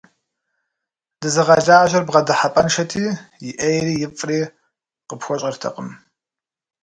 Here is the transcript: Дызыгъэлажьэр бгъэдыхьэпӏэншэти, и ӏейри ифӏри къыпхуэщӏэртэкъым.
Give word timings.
Дызыгъэлажьэр 1.19 2.03
бгъэдыхьэпӏэншэти, 2.07 3.03
и 3.47 3.49
ӏейри 3.57 3.93
ифӏри 4.05 4.39
къыпхуэщӏэртэкъым. 5.07 5.89